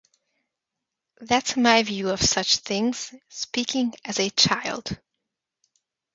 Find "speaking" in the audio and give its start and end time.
3.29-3.93